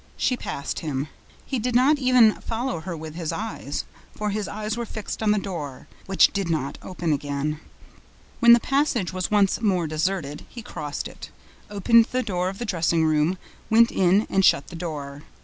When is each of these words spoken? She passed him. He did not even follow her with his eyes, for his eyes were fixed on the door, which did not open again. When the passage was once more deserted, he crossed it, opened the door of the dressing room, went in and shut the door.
She 0.17 0.35
passed 0.35 0.79
him. 0.79 1.09
He 1.45 1.59
did 1.59 1.75
not 1.75 1.99
even 1.99 2.33
follow 2.41 2.79
her 2.79 2.97
with 2.97 3.13
his 3.13 3.31
eyes, 3.31 3.85
for 4.15 4.31
his 4.31 4.47
eyes 4.47 4.75
were 4.75 4.87
fixed 4.87 5.21
on 5.21 5.29
the 5.29 5.37
door, 5.37 5.87
which 6.07 6.33
did 6.33 6.49
not 6.49 6.79
open 6.81 7.13
again. 7.13 7.59
When 8.39 8.53
the 8.53 8.59
passage 8.59 9.13
was 9.13 9.29
once 9.29 9.61
more 9.61 9.85
deserted, 9.85 10.43
he 10.49 10.63
crossed 10.63 11.07
it, 11.07 11.29
opened 11.69 12.05
the 12.05 12.23
door 12.23 12.49
of 12.49 12.57
the 12.57 12.65
dressing 12.65 13.05
room, 13.05 13.37
went 13.69 13.91
in 13.91 14.25
and 14.27 14.43
shut 14.43 14.69
the 14.69 14.75
door. 14.75 15.21